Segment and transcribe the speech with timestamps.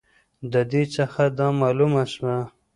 [0.53, 2.37] د دې څخه دا معلومه سوه